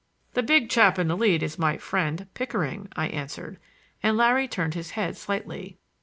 "The 0.33 0.41
big 0.41 0.67
chap 0.71 0.97
in 0.97 1.09
the 1.09 1.15
lead 1.15 1.43
is 1.43 1.59
my 1.59 1.77
friend 1.77 2.25
Pickering," 2.33 2.87
I 2.95 3.05
answered; 3.09 3.59
and 4.01 4.17
Larry 4.17 4.47
turned 4.47 4.73
his 4.73 4.89
head 4.97 5.15
slightly. 5.15 5.77